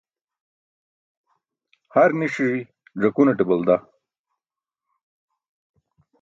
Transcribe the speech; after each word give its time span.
Har 1.93 2.09
ni̇ṣi̇ 2.19 2.51
ẓakunate 3.01 3.43
balda. 3.49 3.75